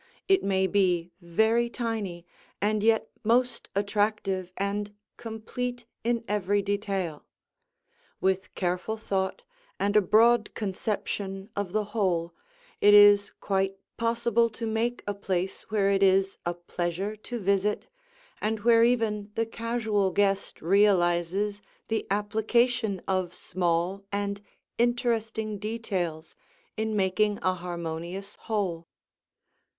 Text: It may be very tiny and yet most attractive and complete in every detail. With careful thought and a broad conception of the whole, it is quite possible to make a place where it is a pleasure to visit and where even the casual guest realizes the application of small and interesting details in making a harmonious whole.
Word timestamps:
It 0.27 0.43
may 0.43 0.65
be 0.65 1.11
very 1.21 1.69
tiny 1.69 2.25
and 2.59 2.81
yet 2.81 3.11
most 3.23 3.69
attractive 3.75 4.51
and 4.57 4.95
complete 5.15 5.85
in 6.03 6.23
every 6.27 6.63
detail. 6.63 7.27
With 8.19 8.55
careful 8.55 8.97
thought 8.97 9.43
and 9.79 9.95
a 9.95 10.01
broad 10.01 10.55
conception 10.55 11.51
of 11.55 11.71
the 11.71 11.83
whole, 11.93 12.33
it 12.81 12.95
is 12.95 13.31
quite 13.41 13.77
possible 13.97 14.49
to 14.49 14.65
make 14.65 15.03
a 15.05 15.13
place 15.13 15.69
where 15.69 15.91
it 15.91 16.01
is 16.01 16.35
a 16.47 16.55
pleasure 16.55 17.15
to 17.17 17.37
visit 17.37 17.85
and 18.41 18.61
where 18.61 18.83
even 18.83 19.29
the 19.35 19.45
casual 19.45 20.09
guest 20.09 20.63
realizes 20.63 21.61
the 21.89 22.07
application 22.09 23.03
of 23.07 23.35
small 23.35 24.03
and 24.11 24.41
interesting 24.79 25.59
details 25.59 26.35
in 26.75 26.95
making 26.95 27.37
a 27.43 27.53
harmonious 27.53 28.33
whole. 28.47 28.87